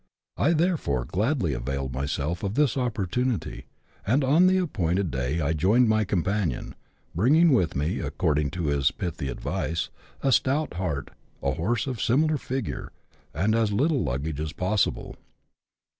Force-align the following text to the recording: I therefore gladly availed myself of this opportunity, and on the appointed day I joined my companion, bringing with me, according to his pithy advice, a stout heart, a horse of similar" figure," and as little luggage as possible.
I 0.35 0.53
therefore 0.53 1.05
gladly 1.05 1.53
availed 1.53 1.93
myself 1.93 2.41
of 2.41 2.55
this 2.55 2.75
opportunity, 2.75 3.67
and 4.03 4.23
on 4.23 4.47
the 4.47 4.57
appointed 4.57 5.11
day 5.11 5.39
I 5.41 5.53
joined 5.53 5.89
my 5.89 6.05
companion, 6.05 6.73
bringing 7.13 7.51
with 7.53 7.75
me, 7.75 7.99
according 7.99 8.49
to 8.57 8.65
his 8.69 8.89
pithy 8.89 9.27
advice, 9.29 9.91
a 10.23 10.31
stout 10.31 10.73
heart, 10.73 11.11
a 11.43 11.51
horse 11.51 11.85
of 11.85 12.01
similar" 12.01 12.37
figure," 12.39 12.91
and 13.31 13.53
as 13.53 13.71
little 13.71 14.01
luggage 14.01 14.39
as 14.39 14.53
possible. 14.53 15.17